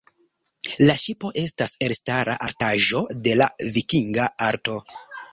La 0.85 0.93
ŝipo 1.01 1.29
estas 1.41 1.75
elstara 1.87 2.37
artaĵo 2.45 3.01
de 3.27 3.35
la 3.41 3.47
vikinga 3.75 4.25
arto. 4.47 4.79